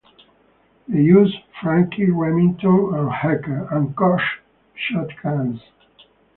They 0.87 0.99
use 1.01 1.31
Franchi, 1.61 2.09
Remington 2.09 2.95
and 2.95 3.11
Heckler 3.11 3.67
and 3.71 3.95
Koch 3.95 4.39
shotguns. 4.73 5.61